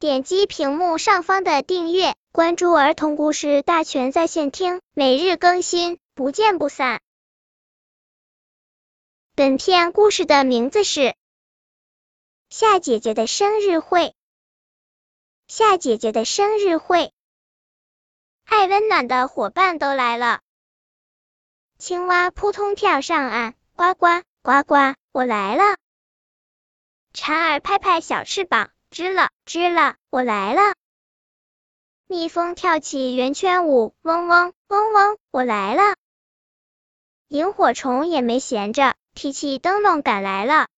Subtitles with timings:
[0.00, 7.02] 点击屏幕上方的订阅，关注儿童故事大全在线听，每日更新，不见不散。
[9.34, 11.16] 本片故事的名字是
[12.48, 14.14] 夏姐姐的生日会。
[15.48, 17.12] 夏姐姐的生日会，
[18.44, 20.42] 爱温暖的伙伴都来了。
[21.76, 25.76] 青蛙扑通跳上岸，呱呱呱呱，我来了。
[27.12, 30.74] 蝉儿拍拍小翅膀，知了知了，我来了。
[32.06, 35.96] 蜜蜂跳起圆圈舞，嗡嗡嗡嗡，我来了。
[37.28, 40.68] 萤火虫也没闲着，提起灯笼赶来了。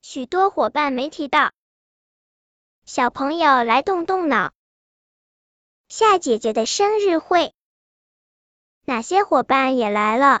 [0.00, 1.52] 许多伙伴没提到，
[2.86, 4.52] 小朋友来动动脑。
[5.88, 7.52] 夏姐姐的生日会，
[8.86, 10.40] 哪些伙伴也来了？